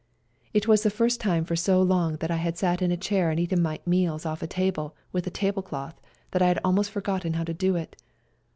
It 0.51 0.67
was 0.67 0.81
the 0.81 0.89
first 0.89 1.21
time 1.21 1.45
for 1.45 1.55
so 1.55 1.79
long 1.79 2.15
that 2.21 2.31
I 2.31 2.37
had 2.37 2.57
sat 2.57 2.81
on 2.81 2.89
a 2.89 2.97
chair 2.97 3.29
and 3.29 3.39
eaten 3.39 3.61
my 3.61 3.79
meals 3.85 4.25
off 4.25 4.41
a 4.41 4.47
table 4.47 4.95
with 5.11 5.27
a 5.27 5.29
table 5.29 5.61
cloth 5.61 6.01
that 6.31 6.41
I 6.41 6.47
had 6.47 6.59
almost 6.65 6.89
forgotten 6.89 7.33
how 7.33 7.43
to 7.43 7.53
do 7.53 7.75
it. 7.75 7.95